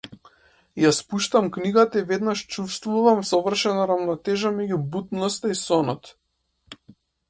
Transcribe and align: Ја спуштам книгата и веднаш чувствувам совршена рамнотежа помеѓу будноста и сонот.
Ја 0.83 0.91
спуштам 0.99 1.51
книгата 1.57 2.01
и 2.01 2.07
веднаш 2.13 2.43
чувствувам 2.57 3.23
совршена 3.35 3.87
рамнотежа 3.95 4.57
помеѓу 4.57 4.83
будноста 4.99 5.57
и 5.57 5.63
сонот. 5.65 6.15